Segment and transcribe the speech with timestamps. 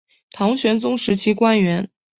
[0.31, 1.91] 唐玄宗时期官员。